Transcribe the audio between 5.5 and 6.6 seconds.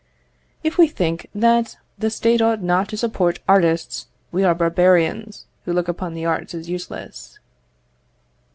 who look upon the arts